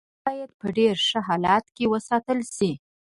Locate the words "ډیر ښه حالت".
0.77-1.65